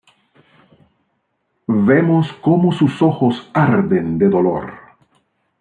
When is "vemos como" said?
1.87-2.71